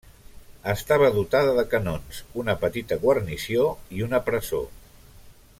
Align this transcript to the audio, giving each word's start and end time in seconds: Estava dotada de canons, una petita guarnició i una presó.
Estava 0.71 1.09
dotada 1.17 1.51
de 1.59 1.65
canons, 1.75 2.23
una 2.45 2.57
petita 2.65 2.99
guarnició 3.07 3.71
i 3.99 4.05
una 4.11 4.25
presó. 4.31 4.67